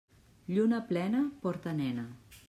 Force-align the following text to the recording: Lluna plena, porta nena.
Lluna 0.53 0.79
plena, 0.91 1.21
porta 1.45 1.75
nena. 1.83 2.07